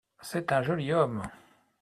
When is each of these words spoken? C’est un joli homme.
C’est 0.19 0.51
un 0.51 0.63
joli 0.63 0.93
homme. 0.93 1.21